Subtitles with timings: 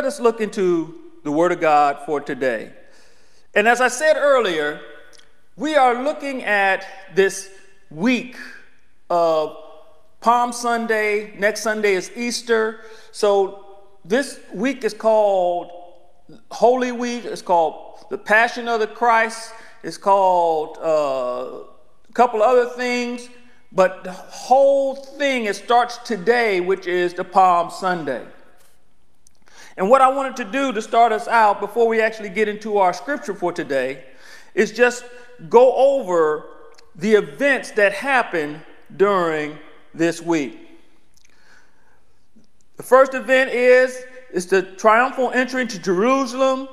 [0.00, 0.94] let us look into
[1.24, 2.72] the Word of God for today.
[3.54, 4.80] And as I said earlier,
[5.56, 7.50] we are looking at this
[7.90, 8.34] week
[9.10, 9.54] of
[10.22, 11.34] Palm Sunday.
[11.36, 12.80] Next Sunday is Easter.
[13.12, 13.66] So
[14.02, 15.70] this week is called
[16.50, 17.26] Holy Week.
[17.26, 19.52] It's called the Passion of the Christ.
[19.82, 21.66] It's called uh,
[22.08, 23.28] a couple of other things.
[23.70, 28.24] But the whole thing, it starts today, which is the Palm Sunday.
[29.80, 32.76] And what I wanted to do to start us out before we actually get into
[32.76, 34.04] our scripture for today
[34.54, 35.06] is just
[35.48, 36.44] go over
[36.94, 38.60] the events that happened
[38.94, 39.58] during
[39.94, 40.58] this week.
[42.76, 46.68] The first event is is the triumphal entry into Jerusalem.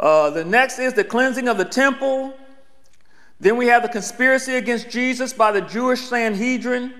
[0.00, 2.32] Uh, the next is the cleansing of the temple.
[3.38, 6.94] Then we have the conspiracy against Jesus by the Jewish Sanhedrin.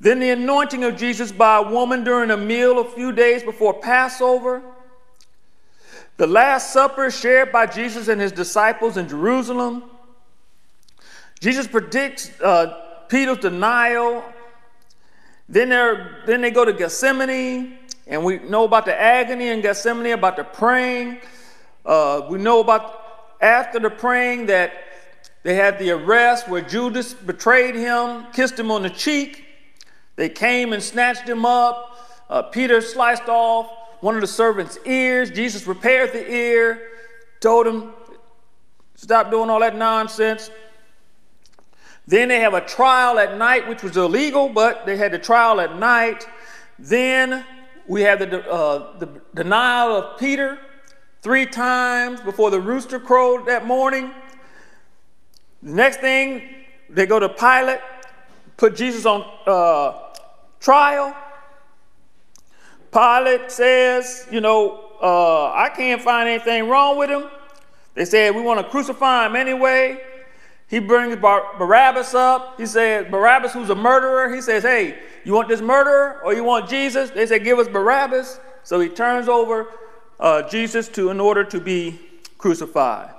[0.00, 3.74] Then the anointing of Jesus by a woman during a meal a few days before
[3.74, 4.62] Passover.
[6.18, 9.84] The Last Supper shared by Jesus and his disciples in Jerusalem.
[11.40, 14.24] Jesus predicts uh, Peter's denial.
[15.48, 15.68] Then,
[16.26, 20.44] then they go to Gethsemane, and we know about the agony in Gethsemane, about the
[20.44, 21.18] praying.
[21.84, 23.02] Uh, we know about
[23.40, 24.72] after the praying that
[25.42, 29.45] they had the arrest where Judas betrayed him, kissed him on the cheek.
[30.16, 31.98] They came and snatched him up.
[32.28, 35.30] Uh, Peter sliced off one of the servant's ears.
[35.30, 36.88] Jesus repaired the ear,
[37.40, 37.92] told him,
[38.94, 40.50] stop doing all that nonsense.
[42.06, 45.60] Then they have a trial at night, which was illegal, but they had the trial
[45.60, 46.26] at night.
[46.78, 47.44] Then
[47.88, 50.58] we have the, uh, the denial of Peter
[51.22, 54.12] three times before the rooster crowed that morning.
[55.62, 56.42] The next thing,
[56.88, 57.80] they go to Pilate,
[58.56, 60.05] put Jesus on uh,
[60.66, 61.16] trial.
[62.90, 67.28] Pilate says, you know, uh, I can't find anything wrong with him.
[67.94, 70.00] They said, we want to crucify him anyway.
[70.66, 72.58] He brings Bar- Barabbas up.
[72.58, 76.42] He said, Barabbas, who's a murderer, he says, hey, you want this murderer or you
[76.42, 77.10] want Jesus?
[77.10, 78.40] They said, give us Barabbas.
[78.64, 79.68] So he turns over
[80.18, 82.00] uh, Jesus to in order to be
[82.38, 83.14] crucified.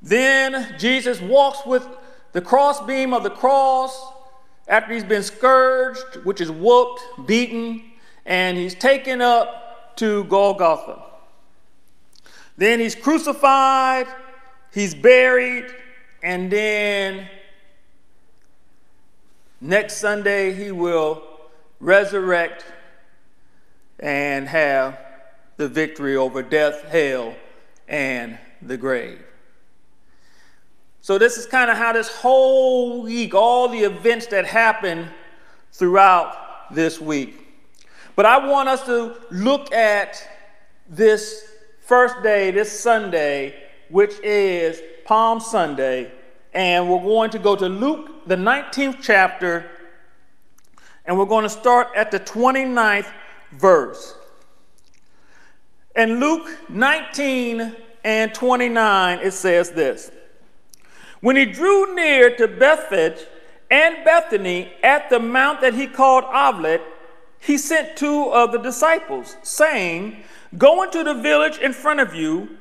[0.00, 1.86] Then Jesus walks with
[2.32, 4.14] the crossbeam of the cross
[4.68, 7.82] after he's been scourged, which is whooped, beaten,
[8.24, 11.02] and he's taken up to Golgotha.
[12.56, 14.06] Then he's crucified,
[14.72, 15.66] he's buried,
[16.22, 17.28] and then
[19.60, 21.22] next Sunday he will
[21.80, 22.64] resurrect
[23.98, 24.98] and have
[25.56, 27.34] the victory over death, hell,
[27.88, 29.22] and the grave.
[31.02, 35.08] So, this is kind of how this whole week, all the events that happened
[35.72, 37.46] throughout this week.
[38.16, 40.22] But I want us to look at
[40.88, 41.50] this
[41.80, 43.54] first day, this Sunday,
[43.88, 46.12] which is Palm Sunday,
[46.52, 49.70] and we're going to go to Luke, the 19th chapter,
[51.06, 53.10] and we're going to start at the 29th
[53.52, 54.14] verse.
[55.96, 57.74] In Luke 19
[58.04, 60.10] and 29, it says this.
[61.20, 63.26] When he drew near to Bethphage
[63.70, 66.82] and Bethany at the mount that he called Olivet,
[67.38, 70.22] he sent two of the disciples, saying,
[70.56, 72.56] Go into the village in front of you,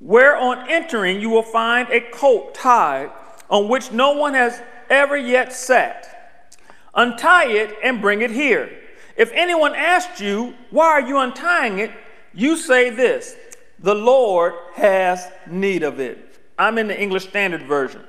[0.00, 3.10] where on entering you will find a colt tied,
[3.50, 4.60] on which no one has
[4.90, 6.58] ever yet sat.
[6.94, 8.70] Untie it and bring it here.
[9.16, 11.90] If anyone asks you, Why are you untying it?
[12.34, 13.36] you say this
[13.78, 16.27] The Lord has need of it.
[16.58, 18.02] I'm in the English Standard Version.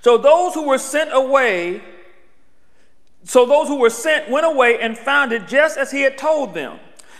[0.00, 1.82] So those who were sent away,
[3.24, 6.54] so those who were sent went away and found it just as he had told
[6.54, 6.78] them.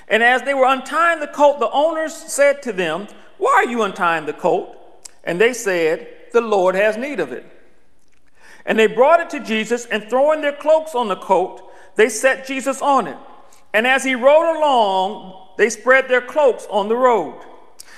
[0.08, 3.82] And as they were untying the colt, the owners said to them, Why are you
[3.82, 4.76] untying the colt?
[5.24, 7.44] And they said, The Lord has need of it.
[8.64, 12.46] And they brought it to Jesus, and throwing their cloaks on the colt, they set
[12.46, 13.16] Jesus on it.
[13.72, 17.40] And as he rode along, they spread their cloaks on the road.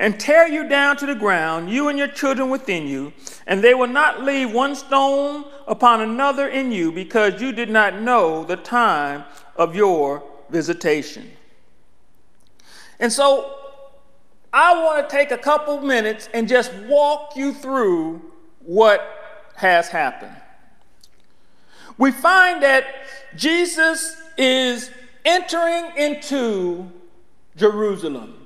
[0.00, 3.12] and tear you down to the ground, you and your children within you,
[3.46, 8.00] and they will not leave one stone upon another in you because you did not
[8.00, 9.22] know the time
[9.56, 11.30] of your visitation.
[12.98, 13.54] And so
[14.54, 18.22] I want to take a couple minutes and just walk you through
[18.60, 19.06] what
[19.56, 20.34] has happened.
[21.98, 22.86] We find that
[23.36, 24.90] Jesus is
[25.26, 26.90] entering into
[27.54, 28.39] Jerusalem.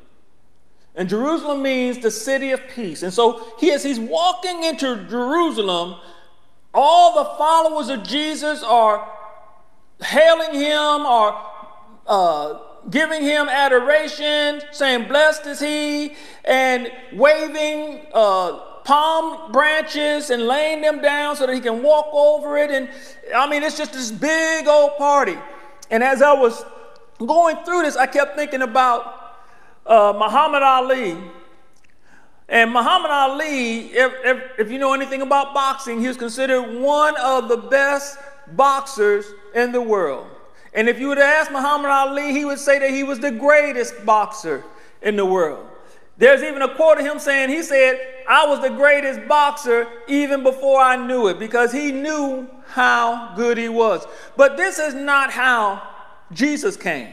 [0.94, 3.02] And Jerusalem means the city of peace.
[3.02, 5.96] And so he, as he's walking into Jerusalem,
[6.72, 9.10] all the followers of Jesus are
[10.00, 11.40] hailing him or
[12.06, 12.58] uh,
[12.90, 16.14] giving him adoration, saying, Blessed is he,
[16.44, 22.56] and waving uh, palm branches and laying them down so that he can walk over
[22.58, 22.70] it.
[22.70, 22.88] And
[23.34, 25.36] I mean, it's just this big old party.
[25.90, 26.64] And as I was
[27.18, 29.23] going through this, I kept thinking about
[29.86, 31.16] uh, Muhammad Ali.
[32.48, 37.16] And Muhammad Ali, if, if, if you know anything about boxing, he was considered one
[37.16, 40.26] of the best boxers in the world.
[40.74, 44.04] And if you to ask Muhammad Ali, he would say that he was the greatest
[44.04, 44.64] boxer
[45.02, 45.66] in the world.
[46.16, 47.98] There's even a quote of him saying, he said,
[48.28, 53.58] I was the greatest boxer even before I knew it because he knew how good
[53.58, 54.06] he was.
[54.36, 55.82] But this is not how
[56.32, 57.08] Jesus came.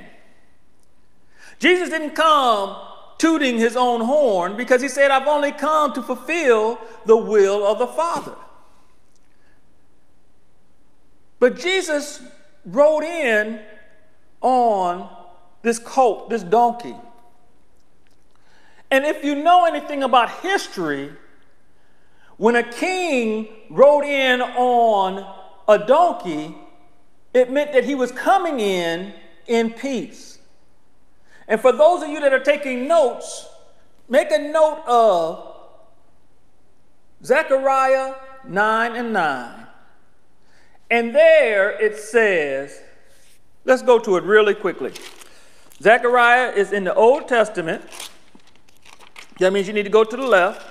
[1.61, 2.75] Jesus didn't come
[3.19, 7.77] tooting his own horn because he said, I've only come to fulfill the will of
[7.77, 8.33] the Father.
[11.39, 12.23] But Jesus
[12.65, 13.59] rode in
[14.41, 15.07] on
[15.61, 16.95] this colt, this donkey.
[18.89, 21.11] And if you know anything about history,
[22.37, 25.31] when a king rode in on
[25.67, 26.55] a donkey,
[27.35, 29.13] it meant that he was coming in
[29.45, 30.30] in peace.
[31.47, 33.47] And for those of you that are taking notes,
[34.07, 35.55] make a note of
[37.23, 38.15] Zechariah
[38.47, 39.67] 9 and 9.
[40.89, 42.81] And there it says,
[43.65, 44.91] let's go to it really quickly.
[45.81, 47.83] Zechariah is in the Old Testament.
[49.39, 50.67] That means you need to go to the left.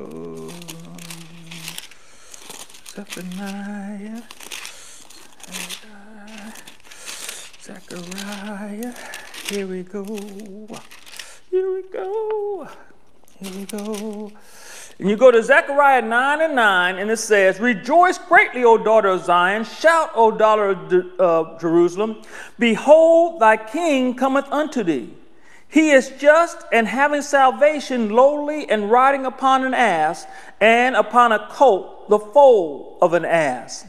[0.00, 0.48] Oh,
[2.94, 4.22] Zephaniah,
[7.60, 8.94] Zechariah.
[9.48, 10.04] Here we go.
[11.50, 12.68] Here we go.
[13.40, 14.30] Here we go.
[15.00, 19.08] And you go to Zechariah 9 and 9, and it says, Rejoice greatly, O daughter
[19.08, 19.64] of Zion.
[19.64, 22.22] Shout, O daughter of uh, Jerusalem.
[22.58, 25.12] Behold, thy king cometh unto thee.
[25.68, 30.26] He is just and having salvation, lowly and riding upon an ass,
[30.60, 33.86] and upon a colt, the foal of an ass.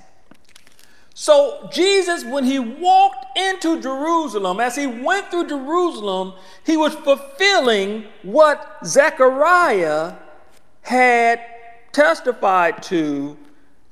[1.14, 6.34] So, Jesus, when he walked into Jerusalem, as he went through Jerusalem,
[6.66, 10.14] he was fulfilling what Zechariah
[10.81, 11.42] had
[11.92, 13.38] testified to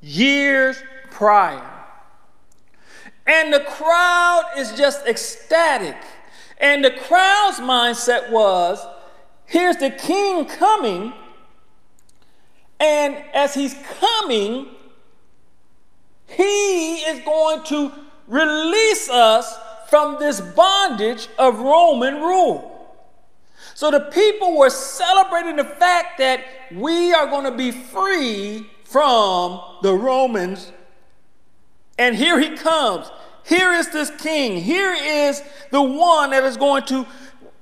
[0.01, 1.69] years prior.
[3.25, 5.97] And the crowd is just ecstatic.
[6.59, 8.85] And the crowd's mindset was
[9.45, 11.13] here's the king coming,
[12.79, 14.67] and as he's coming,
[16.27, 17.91] he is going to
[18.27, 19.57] release us
[19.89, 22.73] from this bondage of Roman rule.
[23.73, 29.61] So the people were celebrating the fact that we are going to be free from
[29.83, 30.71] the Romans.
[31.97, 33.09] And here he comes.
[33.47, 34.61] Here is this king.
[34.61, 37.07] Here is the one that is going to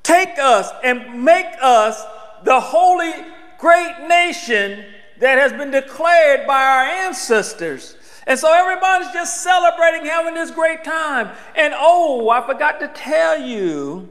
[0.02, 2.04] take us and make us
[2.44, 3.12] the holy
[3.60, 4.84] great nation
[5.20, 7.96] that has been declared by our ancestors.
[8.26, 11.30] And so everybody's just celebrating, having this great time.
[11.56, 14.10] And oh, I forgot to tell you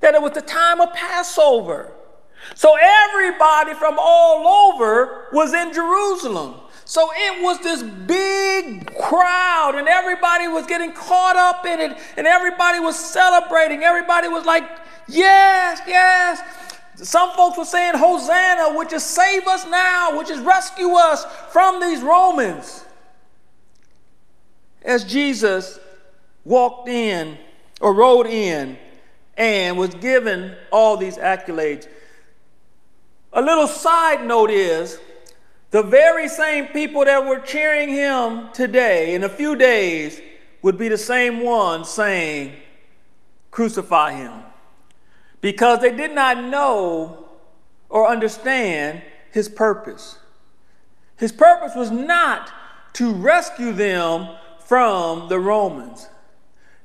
[0.00, 1.90] that it was the time of Passover.
[2.54, 6.56] So everybody from all over was in Jerusalem.
[6.86, 12.26] So it was this big crowd, and everybody was getting caught up in it, and
[12.26, 13.82] everybody was celebrating.
[13.82, 14.64] Everybody was like,
[15.08, 16.42] Yes, yes.
[16.96, 21.80] Some folks were saying, Hosanna, which is save us now, which is rescue us from
[21.80, 22.84] these Romans.
[24.82, 25.78] As Jesus
[26.44, 27.36] walked in
[27.80, 28.78] or rode in
[29.36, 31.86] and was given all these accolades.
[33.32, 34.98] A little side note is
[35.76, 40.18] the very same people that were cheering him today, in a few days,
[40.62, 42.54] would be the same ones saying,
[43.50, 44.32] Crucify him.
[45.42, 47.26] Because they did not know
[47.90, 50.18] or understand his purpose.
[51.18, 52.50] His purpose was not
[52.94, 56.08] to rescue them from the Romans.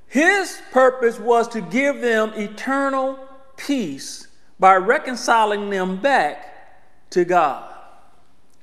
[0.07, 3.17] His purpose was to give them eternal
[3.55, 4.27] peace
[4.59, 7.70] by reconciling them back to God.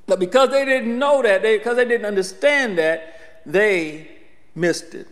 [0.08, 4.10] But because they didn't know that, they, because they didn't understand that, they
[4.54, 5.06] missed it.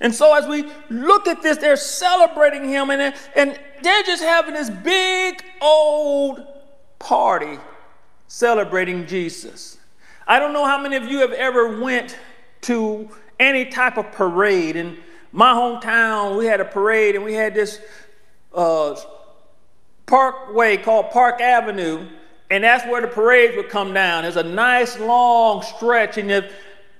[0.00, 4.54] And so as we look at this, they're celebrating him and, and they're just having
[4.54, 6.44] this big old
[6.98, 7.58] party
[8.28, 9.78] celebrating Jesus.
[10.26, 12.18] I don't know how many of you have ever went
[12.62, 13.08] to
[13.38, 14.76] any type of parade.
[14.76, 14.98] In
[15.32, 17.80] my hometown, we had a parade and we had this
[18.54, 18.98] uh,
[20.06, 22.08] parkway called Park Avenue,
[22.50, 24.22] and that's where the parades would come down.
[24.22, 26.52] There's a nice long stretch, and if,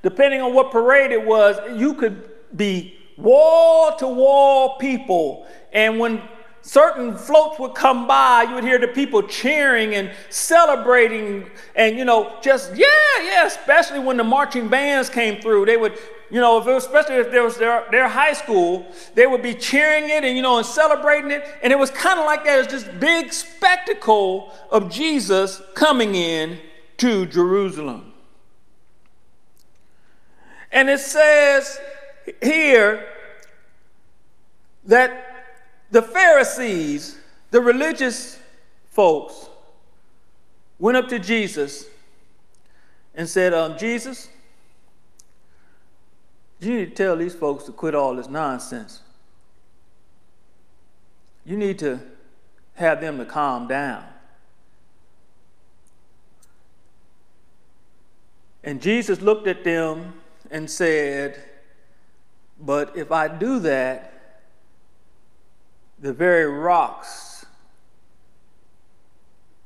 [0.02, 5.46] depending on what parade it was, you could be wall to wall people.
[5.72, 6.22] And when
[6.62, 12.04] certain floats would come by, you would hear the people cheering and celebrating, and you
[12.04, 12.86] know, just yeah,
[13.22, 13.46] yeah.
[13.46, 15.98] Especially when the marching bands came through, they would,
[16.30, 19.54] you know, if was, especially if there was their, their high school, they would be
[19.54, 22.58] cheering it and you know and celebrating it, and it was kind of like that.
[22.58, 26.58] It was this big spectacle of Jesus coming in
[26.98, 28.12] to Jerusalem,
[30.70, 31.80] and it says
[32.42, 33.06] here
[34.84, 35.46] that
[35.90, 37.18] the Pharisees,
[37.50, 38.38] the religious
[38.90, 39.48] folks,
[40.78, 41.86] went up to Jesus
[43.14, 44.28] and said, um, Jesus,
[46.60, 49.00] you need to tell these folks to quit all this nonsense.
[51.44, 52.00] You need to
[52.74, 54.04] have them to calm down.
[58.62, 60.14] And Jesus looked at them
[60.50, 61.42] and said,
[62.60, 64.42] But if I do that,
[65.98, 67.46] the very rocks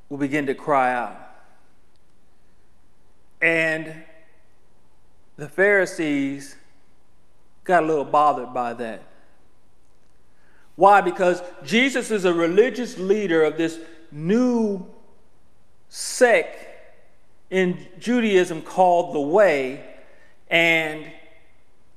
[0.09, 1.17] will begin to cry out.
[3.41, 4.03] And
[5.35, 6.55] the Pharisees
[7.65, 9.01] got a little bothered by that.
[10.75, 11.01] Why?
[11.01, 13.79] Because Jesus is a religious leader of this
[14.11, 14.85] new
[15.89, 16.67] sect
[17.49, 19.83] in Judaism called the Way,
[20.49, 21.11] and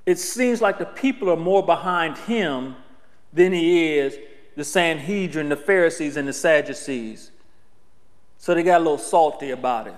[0.07, 2.77] it seems like the people are more behind him
[3.33, 4.17] than he is
[4.57, 7.31] the Sanhedrin, the Pharisees, and the Sadducees.
[8.39, 9.95] So they got a little salty about it.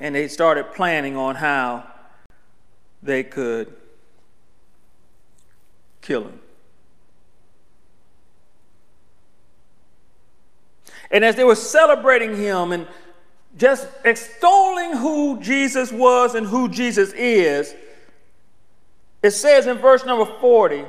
[0.00, 1.84] And they started planning on how
[3.02, 3.74] they could
[6.04, 6.38] kill him.
[11.10, 12.86] And as they were celebrating him and
[13.56, 17.74] just extolling who Jesus was and who Jesus is,
[19.22, 20.84] it says in verse number 40,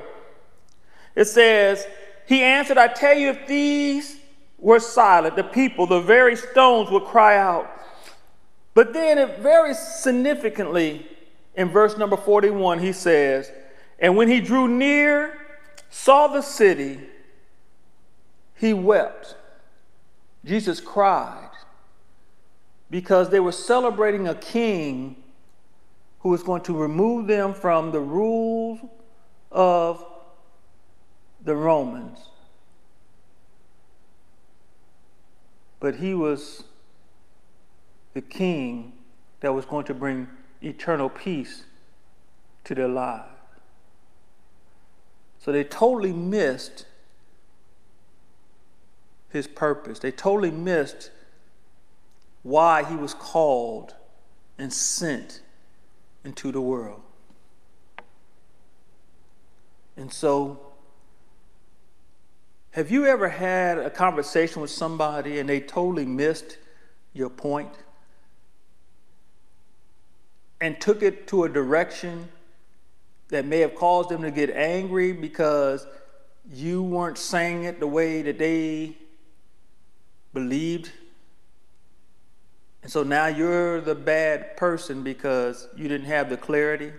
[1.16, 1.88] it says,
[2.28, 4.18] He answered, I tell you, if these
[4.58, 7.72] were silent, the people, the very stones would cry out.
[8.74, 11.08] But then, it very significantly,
[11.56, 13.52] in verse number 41, he says,
[14.00, 15.38] And when he drew near,
[15.90, 17.00] saw the city,
[18.56, 19.36] he wept.
[20.44, 21.50] Jesus cried
[22.90, 25.16] because they were celebrating a king
[26.20, 28.80] who was going to remove them from the rules
[29.52, 30.06] of
[31.44, 32.30] the Romans.
[35.80, 36.64] But he was
[38.14, 38.94] the king
[39.42, 40.28] that was going to bring
[40.62, 41.66] eternal peace
[42.64, 43.35] to their lives.
[45.46, 46.88] So they totally missed
[49.30, 50.00] his purpose.
[50.00, 51.12] They totally missed
[52.42, 53.94] why he was called
[54.58, 55.42] and sent
[56.24, 57.00] into the world.
[59.96, 60.60] And so
[62.72, 66.58] have you ever had a conversation with somebody and they totally missed
[67.14, 67.76] your point
[70.60, 72.30] and took it to a direction
[73.30, 75.86] that may have caused them to get angry because
[76.52, 78.98] you weren't saying it the way that they
[80.34, 80.92] believed?
[82.84, 86.92] And so now you're the bad person because you didn't have the clarity?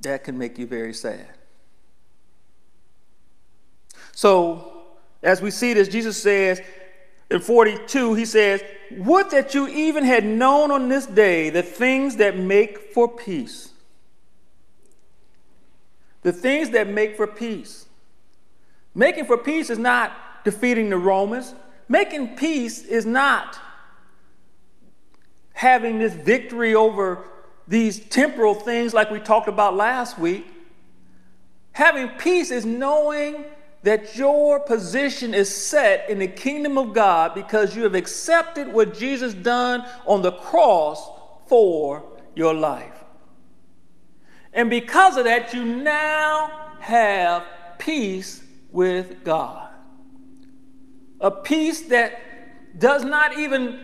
[0.00, 1.28] That can make you very sad.
[4.12, 4.82] So,
[5.22, 6.60] as we see this, Jesus says
[7.30, 12.16] in 42, he says, Would that you even had known on this day the things
[12.16, 13.70] that make for peace.
[16.28, 17.86] The things that make for peace.
[18.94, 21.54] Making for peace is not defeating the Romans.
[21.88, 23.58] Making peace is not
[25.54, 27.24] having this victory over
[27.66, 30.46] these temporal things like we talked about last week.
[31.72, 33.46] Having peace is knowing
[33.84, 38.92] that your position is set in the kingdom of God because you have accepted what
[38.92, 41.08] Jesus done on the cross
[41.46, 42.04] for
[42.34, 42.97] your life.
[44.52, 47.44] And because of that, you now have
[47.78, 49.68] peace with God.
[51.20, 53.80] A peace that does not even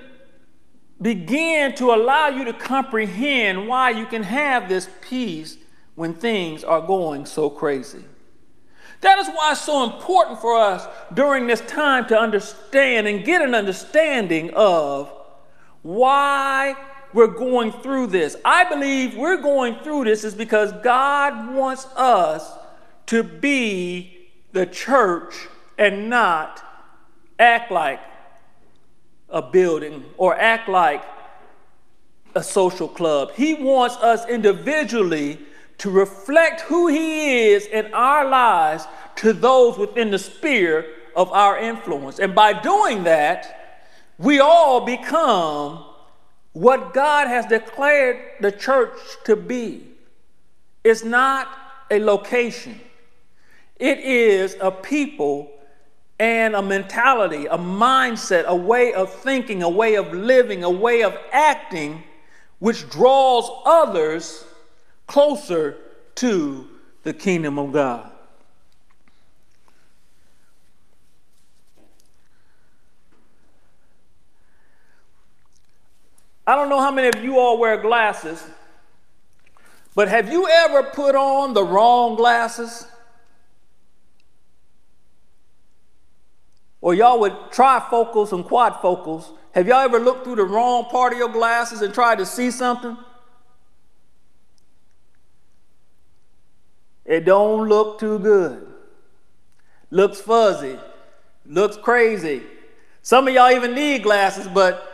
[1.00, 5.58] begin to allow you to comprehend why you can have this peace
[5.94, 8.04] when things are going so crazy.
[9.00, 13.42] That is why it's so important for us during this time to understand and get
[13.42, 15.12] an understanding of
[15.82, 16.74] why
[17.14, 18.36] we're going through this.
[18.44, 22.52] I believe we're going through this is because God wants us
[23.06, 25.46] to be the church
[25.78, 26.62] and not
[27.38, 28.00] act like
[29.30, 31.04] a building or act like
[32.34, 33.30] a social club.
[33.34, 35.38] He wants us individually
[35.78, 41.58] to reflect who He is in our lives to those within the sphere of our
[41.58, 42.18] influence.
[42.18, 43.86] And by doing that,
[44.18, 45.84] we all become
[46.54, 49.88] what God has declared the church to be.
[50.82, 51.48] is not
[51.90, 52.80] a location,
[53.76, 55.50] it is a people
[56.18, 61.02] and a mentality, a mindset, a way of thinking, a way of living, a way
[61.02, 62.02] of acting,
[62.60, 64.44] which draws others
[65.06, 65.76] closer
[66.14, 66.68] to
[67.02, 68.13] the kingdom of God.
[76.46, 78.42] I don't know how many of you all wear glasses,
[79.94, 82.86] but have you ever put on the wrong glasses?
[86.80, 91.18] Or y'all with trifocals and quadfocals, have y'all ever looked through the wrong part of
[91.18, 92.96] your glasses and tried to see something?
[97.06, 98.66] It don't look too good.
[99.90, 100.78] Looks fuzzy.
[101.46, 102.42] Looks crazy.
[103.00, 104.93] Some of y'all even need glasses, but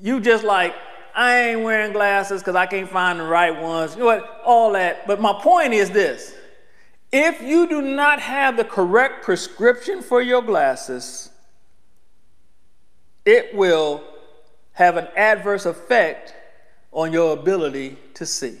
[0.00, 0.74] you just like,
[1.14, 3.94] I ain't wearing glasses because I can't find the right ones.
[3.94, 4.42] You know what?
[4.44, 5.06] All that.
[5.06, 6.34] But my point is this
[7.12, 11.30] if you do not have the correct prescription for your glasses,
[13.24, 14.02] it will
[14.72, 16.34] have an adverse effect
[16.92, 18.56] on your ability to see.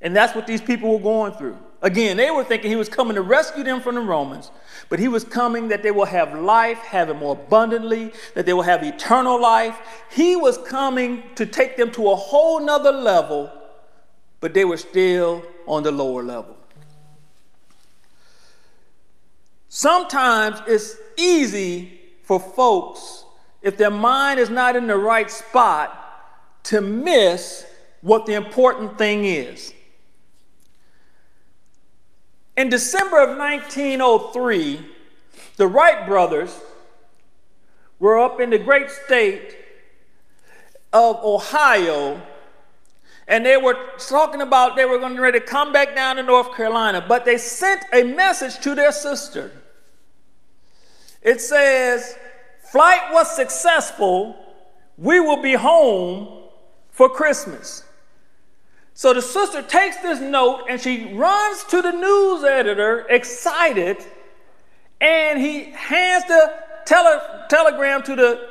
[0.00, 1.56] And that's what these people were going through.
[1.82, 4.52] Again, they were thinking he was coming to rescue them from the Romans,
[4.88, 8.52] but he was coming that they will have life, have it more abundantly, that they
[8.52, 9.76] will have eternal life.
[10.10, 13.50] He was coming to take them to a whole nother level,
[14.38, 16.56] but they were still on the lower level.
[19.68, 23.24] Sometimes it's easy for folks,
[23.60, 25.98] if their mind is not in the right spot,
[26.64, 27.66] to miss
[28.02, 29.74] what the important thing is.
[32.56, 34.86] In December of 1903,
[35.56, 36.60] the Wright brothers
[37.98, 39.56] were up in the great state
[40.92, 42.20] of Ohio,
[43.26, 46.22] and they were talking about they were going to ready to come back down to
[46.22, 49.50] North Carolina, but they sent a message to their sister.
[51.22, 52.16] It says,
[52.70, 54.36] Flight was successful.
[54.98, 56.48] We will be home
[56.90, 57.84] for Christmas.
[59.02, 63.96] So the sister takes this note and she runs to the news editor, excited,
[65.00, 68.48] and he hands the tele- telegram to the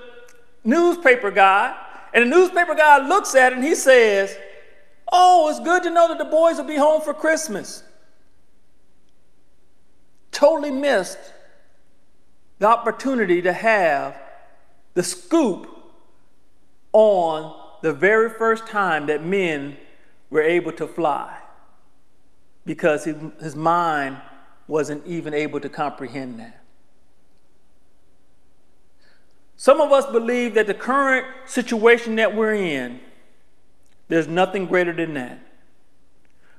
[0.66, 1.74] newspaper guy.
[2.14, 4.38] And the newspaper guy looks at it and he says,
[5.10, 7.84] Oh, it's good to know that the boys will be home for Christmas.
[10.34, 11.34] Totally missed
[12.60, 14.18] the opportunity to have
[14.96, 15.70] the scoop
[16.92, 19.78] on the very first time that men
[20.32, 21.38] were able to fly
[22.66, 24.18] because his mind
[24.68, 26.64] wasn't even able to comprehend that.
[29.58, 33.00] Some of us believe that the current situation that we're in,
[34.08, 35.40] there's nothing greater than that.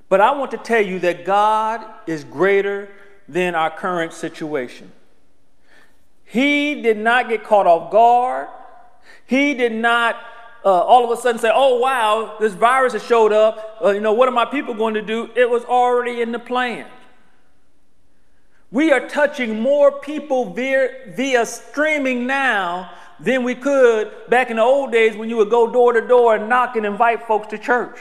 [0.09, 2.91] But I want to tell you that God is greater
[3.29, 4.93] than our current situation.
[6.25, 8.49] He did not get caught off guard.
[9.27, 10.17] He did not
[10.65, 13.79] uh, all of a sudden say, oh, wow, this virus has showed up.
[13.83, 15.29] Uh, you know, what are my people going to do?
[15.35, 16.87] It was already in the plan.
[18.71, 24.63] We are touching more people via, via streaming now than we could back in the
[24.63, 27.59] old days when you would go door to door and knock and invite folks to
[27.59, 27.99] church.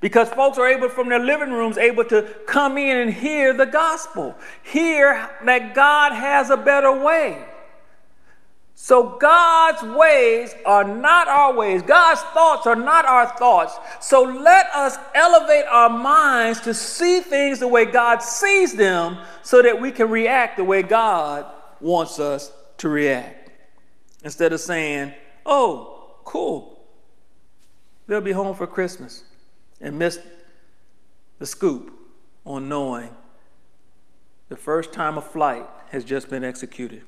[0.00, 3.66] Because folks are able from their living rooms able to come in and hear the
[3.66, 7.44] gospel, hear that God has a better way.
[8.82, 11.82] So God's ways are not our ways.
[11.82, 13.76] God's thoughts are not our thoughts.
[14.00, 19.60] So let us elevate our minds to see things the way God sees them so
[19.60, 21.44] that we can react the way God
[21.78, 23.50] wants us to react.
[24.24, 25.12] Instead of saying,
[25.44, 26.82] oh, cool,
[28.06, 29.24] they'll be home for Christmas
[29.78, 30.18] and miss
[31.38, 31.92] the scoop
[32.46, 33.10] on knowing
[34.48, 37.02] the first time a flight has just been executed.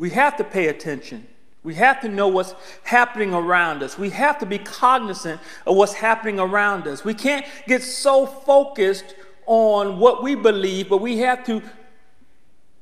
[0.00, 1.26] We have to pay attention.
[1.62, 3.98] We have to know what's happening around us.
[3.98, 7.04] We have to be cognizant of what's happening around us.
[7.04, 11.60] We can't get so focused on what we believe, but we have to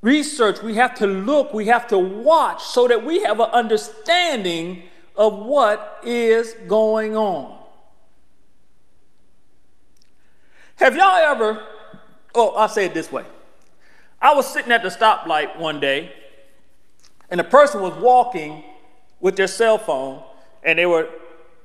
[0.00, 4.84] research, we have to look, we have to watch so that we have an understanding
[5.16, 7.58] of what is going on.
[10.76, 11.64] Have y'all ever,
[12.36, 13.24] oh, I'll say it this way.
[14.22, 16.12] I was sitting at the stoplight one day
[17.30, 18.64] and the person was walking
[19.20, 20.22] with their cell phone
[20.62, 21.08] and they were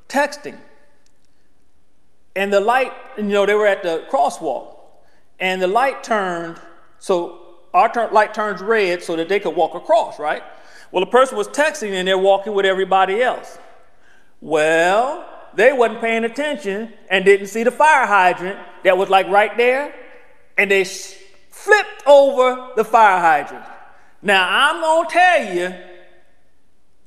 [0.07, 0.57] texting.
[2.35, 4.75] And the light, you know, they were at the crosswalk.
[5.39, 6.59] And the light turned,
[6.99, 7.39] so
[7.73, 10.43] our turn, light turns red so that they could walk across, right?
[10.91, 13.57] Well, the person was texting and they're walking with everybody else.
[14.41, 19.55] Well, they wasn't paying attention and didn't see the fire hydrant that was like right
[19.57, 19.93] there,
[20.57, 23.65] and they flipped over the fire hydrant.
[24.23, 25.73] Now, I'm going to tell you,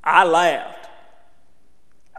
[0.04, 0.88] I laughed.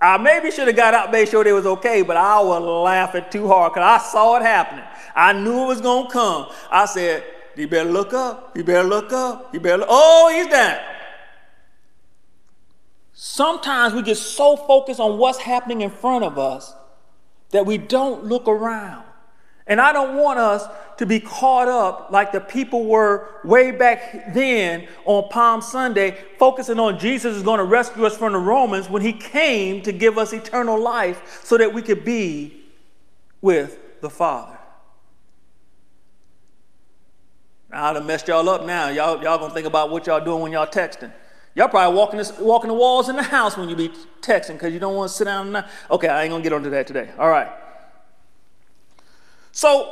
[0.02, 3.26] I maybe should have got out, made sure they was okay, but I was laughing
[3.32, 4.86] too hard because I saw it happening.
[5.16, 6.48] I knew it was going to come.
[6.70, 7.24] I said,
[7.56, 8.56] you better look up.
[8.56, 9.54] You better look up.
[9.54, 9.88] You better look.
[9.90, 10.80] Oh, he's down.
[13.14, 16.74] Sometimes we get so focused on what's happening in front of us
[17.50, 19.07] that we don't look around.
[19.68, 20.66] And I don't want us
[20.98, 26.80] to be caught up like the people were way back then on Palm Sunday, focusing
[26.80, 30.18] on Jesus is going to rescue us from the Romans when he came to give
[30.18, 32.62] us eternal life so that we could be
[33.42, 34.58] with the Father.
[37.72, 38.88] I'd have messed y'all up now.
[38.90, 41.12] Y'all, y'all gonna think about what y'all doing when y'all texting.
[41.54, 43.90] Y'all probably walking, this, walking the walls in the house when you be
[44.22, 45.54] texting because you don't want to sit down.
[45.54, 47.10] And okay, I ain't gonna get onto that today.
[47.20, 47.50] All right.
[49.58, 49.92] So,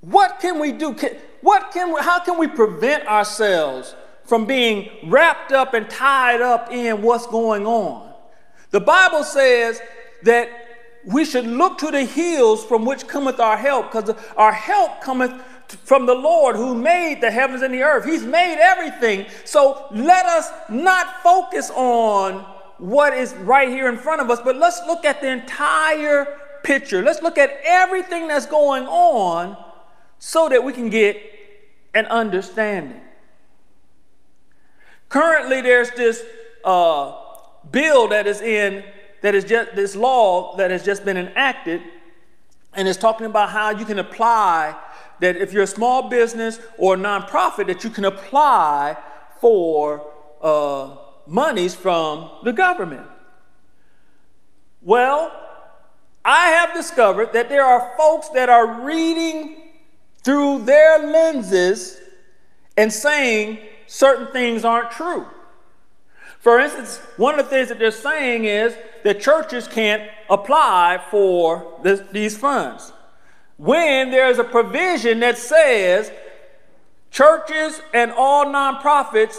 [0.00, 0.96] what can we do?
[1.42, 6.72] What can we, how can we prevent ourselves from being wrapped up and tied up
[6.72, 8.14] in what's going on?
[8.70, 9.78] The Bible says
[10.22, 10.48] that
[11.04, 15.30] we should look to the hills from which cometh our help, because our help cometh
[15.84, 18.06] from the Lord who made the heavens and the earth.
[18.06, 19.26] He's made everything.
[19.44, 22.40] So let us not focus on
[22.78, 27.02] what is right here in front of us, but let's look at the entire picture.
[27.02, 29.56] Let's look at everything that's going on
[30.18, 31.20] so that we can get
[31.94, 33.00] an understanding.
[35.08, 36.24] Currently, there's this
[36.64, 37.12] uh,
[37.70, 38.82] bill that is in,
[39.20, 41.82] that is just this law that has just been enacted,
[42.72, 44.76] and it's talking about how you can apply
[45.20, 48.96] that if you're a small business or a nonprofit, that you can apply
[49.40, 50.10] for
[50.42, 50.96] uh,
[51.26, 53.06] monies from the government.
[54.82, 55.43] Well,
[56.24, 59.56] I have discovered that there are folks that are reading
[60.22, 62.00] through their lenses
[62.76, 65.26] and saying certain things aren't true.
[66.40, 71.78] For instance, one of the things that they're saying is that churches can't apply for
[71.82, 72.92] this, these funds.
[73.56, 76.10] When there's a provision that says
[77.10, 79.36] churches and all nonprofits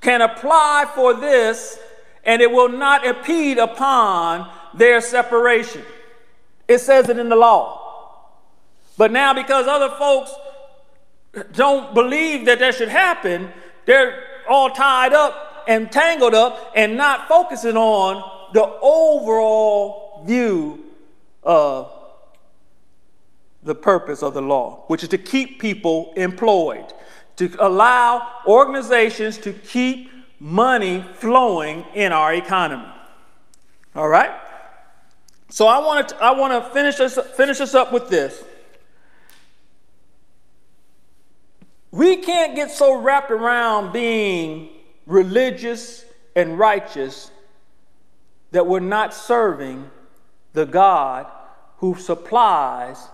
[0.00, 1.78] can apply for this
[2.24, 5.82] and it will not impede upon their separation.
[6.68, 7.82] It says it in the law.
[8.98, 10.32] But now, because other folks
[11.52, 13.52] don't believe that that should happen,
[13.84, 20.84] they're all tied up and tangled up and not focusing on the overall view
[21.42, 21.92] of
[23.62, 26.92] the purpose of the law, which is to keep people employed,
[27.36, 32.88] to allow organizations to keep money flowing in our economy.
[33.94, 34.30] All right?
[35.48, 38.42] So I want to I want to finish us finish us up with this.
[41.90, 44.68] We can't get so wrapped around being
[45.06, 46.04] religious
[46.34, 47.30] and righteous
[48.50, 49.90] that we're not serving
[50.52, 51.26] the God
[51.78, 53.08] who supplies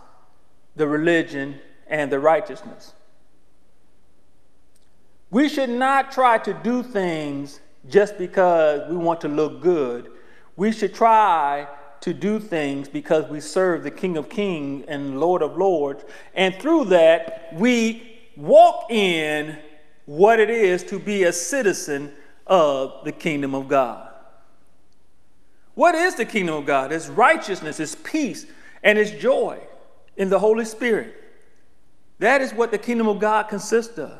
[0.75, 2.93] the religion and the righteousness.
[5.31, 10.11] We should not try to do things just because we want to look good.
[10.57, 11.69] We should try
[12.03, 16.05] to do things because we serve the King of Kings and Lord of Lords.
[16.35, 19.57] And through that, we walk in
[20.05, 22.13] what it is to be a citizen
[22.47, 24.09] of the kingdom of God.
[25.75, 26.93] What is the kingdom of God?
[26.93, 28.47] It's righteousness, it's peace,
[28.83, 29.61] and it's joy
[30.17, 31.15] in the Holy Spirit.
[32.19, 34.19] That is what the kingdom of God consists of.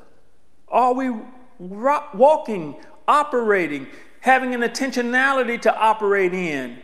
[0.69, 1.11] Are we
[1.59, 2.77] walking,
[3.09, 3.89] operating,
[4.21, 6.81] having an intentionality to operate in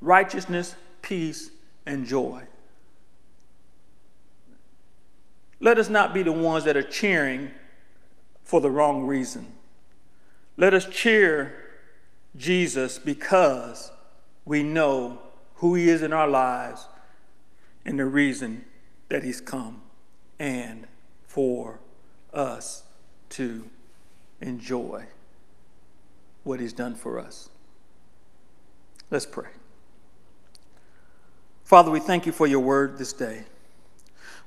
[0.00, 1.50] righteousness, peace,
[1.86, 2.42] and joy?
[5.60, 7.50] Let us not be the ones that are cheering
[8.42, 9.52] for the wrong reason.
[10.56, 11.54] Let us cheer
[12.36, 13.90] Jesus because
[14.44, 15.18] we know
[15.56, 16.86] who he is in our lives
[17.84, 18.64] and the reason
[19.08, 19.82] that he's come
[20.38, 20.86] and
[21.26, 21.80] for
[22.32, 22.84] us
[23.30, 23.68] to
[24.40, 25.06] enjoy
[26.44, 27.50] what he's done for us.
[29.10, 29.48] Let's pray.
[31.68, 33.44] Father, we thank you for your word this day.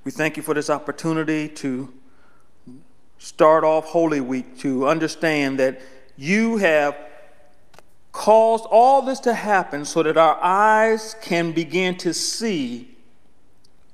[0.04, 1.94] We thank you for this opportunity to
[3.20, 5.80] start off Holy Week, to understand that
[6.18, 6.98] you have
[8.12, 12.98] caused all this to happen so that our eyes can begin to see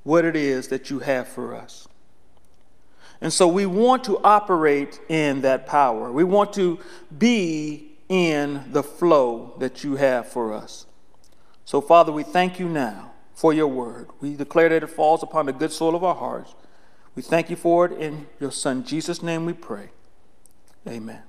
[0.03, 1.85] what it is that you have for us.
[3.19, 6.13] And so we want to operate in that power.
[6.13, 6.79] We want to
[7.17, 10.85] be in the flow that you have for us.
[11.65, 14.09] So, Father, we thank you now for your word.
[14.19, 16.55] We declare that it falls upon the good soil of our hearts.
[17.13, 17.91] We thank you for it.
[17.91, 19.91] In your Son, Jesus' name, we pray.
[20.87, 21.21] Amen.